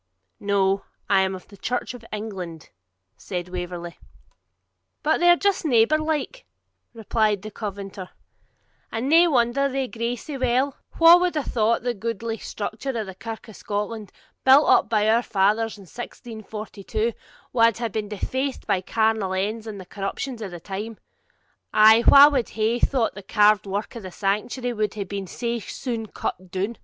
[0.39, 2.71] 'No; I am of the Church of England,'
[3.17, 3.99] said Waverley.
[5.05, 6.47] 'And they're just neighbour like,'
[6.91, 8.09] replied the Covenanter;
[8.91, 10.75] 'and nae wonder they gree sae weel.
[10.97, 14.11] Wha wad hae thought the goodly structure of the Kirk of Scotland,
[14.43, 17.13] built up by our fathers in 1642,
[17.53, 20.97] wad hae been defaced by carnal ends and the corruptions of the time;
[21.75, 25.59] ay, wha wad hae thought the carved work of the sanctuary would hae been sae
[25.59, 26.75] soon cut down!'